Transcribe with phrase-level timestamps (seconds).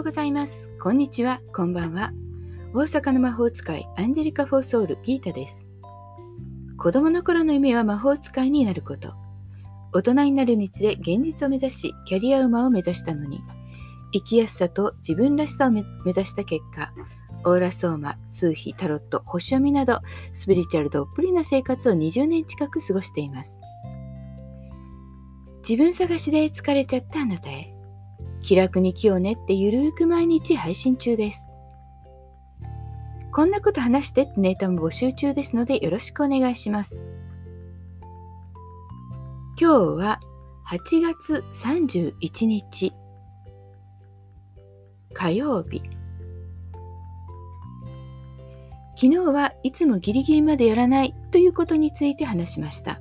[0.00, 0.70] ようございます。
[0.80, 2.10] こんにちは、こんばんは。
[2.72, 5.68] 大阪の魔法使い、アンジェリカ・フォーソウル・ギータです。
[6.78, 9.12] 子供の頃の夢は魔法使いになること。
[9.92, 13.42] 大人になるにつれ現実を目指し、キャリアウマを目指したのに、
[14.14, 16.90] 生きやすさと自分らしさを目指した結果、
[17.44, 20.00] オーラソーマ、数秘、タロット、星読みなど、
[20.32, 23.60] スピリチュアルどっぷりな生活を20年近く過ごしています。
[25.68, 27.79] 自分探しで疲れちゃったあなたへ。
[28.42, 31.46] 気楽に気を練ってゆるーく毎日配信中です。
[33.32, 37.06] こんなこと話してってネタも募集中ですのでよろしくお願いします。
[39.60, 40.20] 今日は
[40.66, 42.92] 8月31日
[45.12, 45.82] 火曜日。
[48.96, 53.00] 昨日はいつもギリギリまでやらないということについて話しました。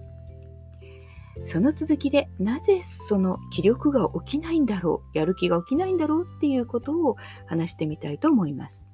[1.46, 7.16] その続きでなぜその気力が起きないんだろうやる気が起きないんだろうっていうことを
[7.48, 8.90] 話してみたいと思います。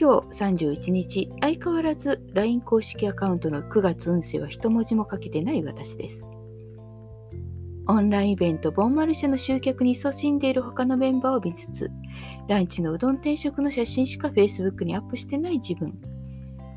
[0.00, 6.30] 今日31日相変わらず LINE 公式アカウントの9月運勢は一文字も書けてない私です。
[7.88, 11.90] オンラインイベントボンマルシェの集客に勤しんでいる他のメンバーを見つつ
[12.46, 15.98] ランチのうどん定食の写真しか Facebook にアップしてない自分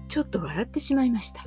[0.07, 1.45] ちょっと笑ってしまいました。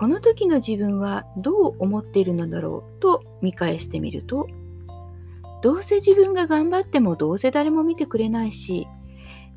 [0.00, 4.48] この時の自分はどう思っているのだろうと見返してみると
[5.62, 8.88] どうせ自分が頑張ってもどうせ誰も見てくれないし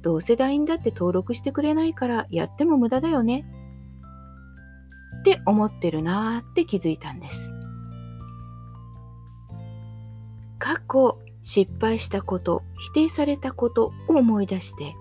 [0.01, 3.45] どうせ LINE だって登録してくれないからやっても無駄だよね
[5.19, 7.53] って思ってるなーって気づいたんです。
[10.59, 14.93] 過去失敗したこと否定されたことを思い出して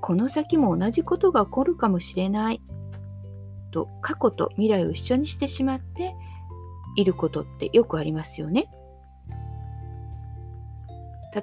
[0.00, 2.60] この先も同じことが起こるかもしれない。
[3.70, 6.14] と過去と未来を一緒にしてしまって
[6.96, 8.70] いることってよくありますよね。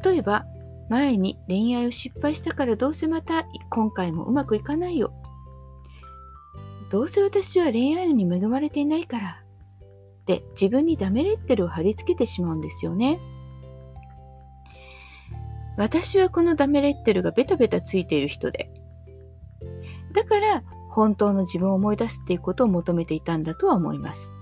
[0.03, 0.45] 例えば
[0.89, 5.13] 前に恋愛を失敗したからどうせまた今回もうまくいかないよ。
[6.89, 9.43] どうせ私は恋愛に恵まれていないから
[10.21, 13.19] って自分にダメレッテルを貼り付けてしまうんですよね。
[15.77, 18.71] 私はこのダメレッテルがベタベタついている人で。
[20.13, 20.63] だから
[20.97, 24.33] 本当の自分を思い出すっていうことを求めていたんだとは思います。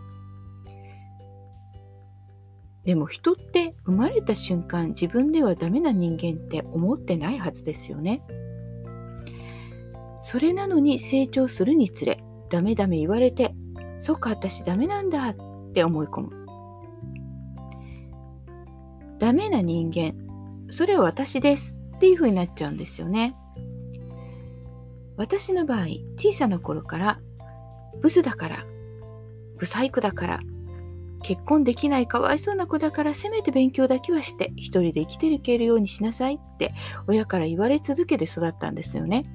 [2.86, 8.24] でも人って生まれた瞬間自分ではダメな人間って思ってないはずですよね。
[10.22, 13.54] それなのに成長するにつれダメダメ言われて
[14.00, 15.36] そっか私ダメなんだっ
[15.74, 16.46] て思い込む。
[19.20, 20.14] ダメな人間
[20.72, 23.36] それは私ですっていうふうになっちゃうんですよね。
[25.18, 25.86] 私の場合、
[26.18, 27.20] 小さな頃から、
[28.02, 28.66] ブスだから、
[29.58, 30.40] ブサイクだから、
[31.24, 36.72] 結婚できないかわいそうな子だからせめて勉強だけはして一人で生きていけるようにしなさいって
[37.08, 39.26] 親から言われ続けて育ったんですよね。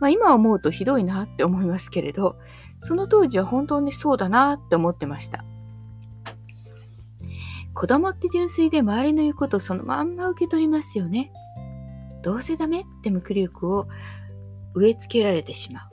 [0.00, 2.36] まあ今思うとひどいなって思いますけれど、
[2.80, 5.44] その当時は本当にそうだなって思ってました。
[7.74, 11.30] 子供って純粋で周りの言うことをそのまんま受け取りますよね。
[12.22, 13.88] どうせダメって無気力を
[14.78, 15.88] 植え付けられてしま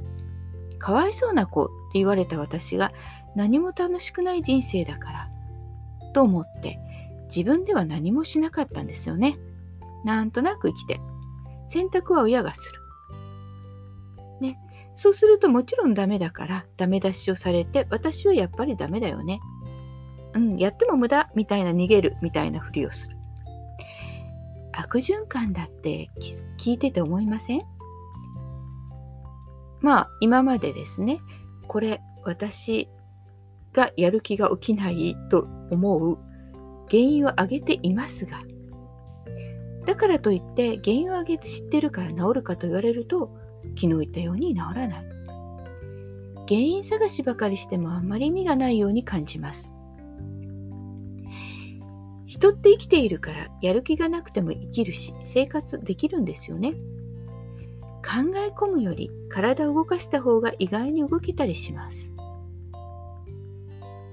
[0.74, 0.80] う。
[0.80, 2.92] かわいそうな子って言われた私が
[3.36, 5.30] 何も楽しくない人生だから
[6.14, 6.80] と思って
[7.28, 9.36] 自分では何もしなかったんですよね。
[10.04, 11.00] なんとなく生きて。
[11.68, 12.80] 選択は親がする。
[14.40, 14.60] ね。
[14.94, 19.40] そうするともちろんダメだからダメ出しをされて私はやっぱりダメだよね。
[20.36, 23.18] うん、やっても無駄みたいな逃げるみたいなふりをする。
[24.74, 26.12] 悪循環だって
[26.60, 27.62] 聞いてて思いません？
[29.86, 31.22] まあ今までですね
[31.68, 32.90] これ私
[33.72, 36.18] がやる気が起きないと思う
[36.90, 38.42] 原因を挙げていますが
[39.86, 43.30] だからといって原因を挙げて知ってるから治るかと言われると
[43.76, 45.06] 昨日言ったように治らない
[46.48, 49.76] 原因探しばかりしてもあんまり意味がないように感じます
[52.26, 56.74] 人って生きているからやる気がなくても生きるし生活できるんですよね。
[58.06, 62.14] 考え込むより体を動かした方が意外に動けたりします。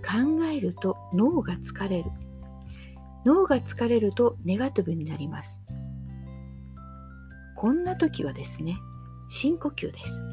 [0.03, 2.11] 考えると脳が疲れる。
[3.25, 5.63] 脳が疲れるとネガティブになります。
[7.57, 8.79] こんな時はですね、
[9.29, 10.27] 深呼吸です。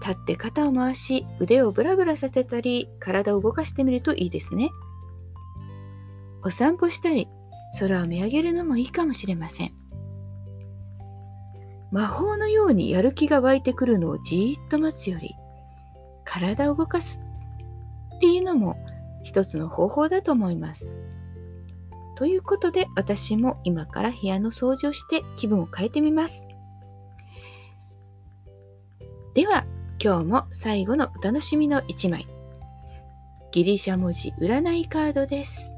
[0.00, 4.70] 立って肩を回し、腕をブラブラさせたり、体を動かしてみるといいですね。
[6.42, 7.28] お散歩したり、
[7.78, 9.72] 空を見上げるのもいいかもしれません。
[11.90, 15.34] 魔法のようにやる気が湧いてくるのをじーっと待つより、
[16.24, 17.20] 体を動かす
[18.16, 18.76] っていうのも
[19.22, 20.94] 一つの方法だと思います。
[22.16, 26.46] ということで私も今から部屋の掃除をして気分を変えてみます。
[29.34, 29.64] では
[30.02, 32.26] 今日も最後のお楽しみの1枚。
[33.50, 35.72] ギリシャ文字占いカードです。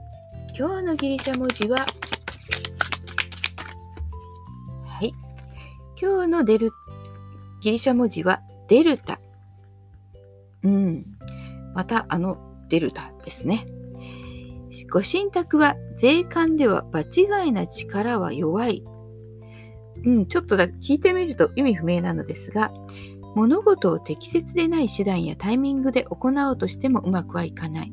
[0.59, 1.87] 今日のギリシャ文字は、
[6.01, 6.71] 今日のデル、
[7.61, 9.21] ギリシャ文字はデルタ。
[10.63, 11.05] うん。
[11.75, 12.39] またあの
[12.71, 13.67] デルタですね。
[14.91, 18.83] ご神託は税関では場違いな力は弱い。
[20.05, 22.71] うん、ちょっとだ聞いてみると意味不明なのですが、
[23.35, 27.93] 物事を適切でない手段やタイミングで行おうとしてもうまくはいかない。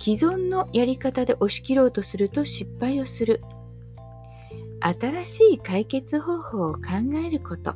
[0.00, 3.42] 既存のやり方で押し切ろうとすると失敗をする。
[4.80, 6.80] 新しい解決方法を考
[7.24, 7.74] えること。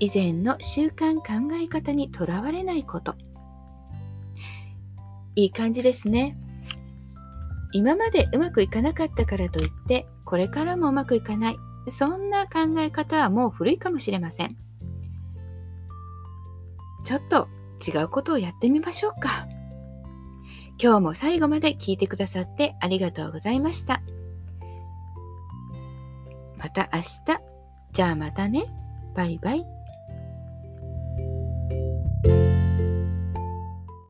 [0.00, 3.14] 以前の習慣考え方にとらわれないこと。
[5.36, 6.36] いい感じですね。
[7.72, 11.56] 今までうまくいかなかったからといって、これからもうまくいかない。
[11.88, 14.56] そんな考え方はもう古いかもしれません。
[17.04, 17.48] ちょっと
[17.86, 19.46] 違うことをやってみましょうか。
[20.82, 24.00] 今日も最後まで聞いてくださってありがとうございました。
[26.64, 27.08] また明日。
[27.92, 28.64] じゃあまたね。
[29.14, 29.66] バイバイ。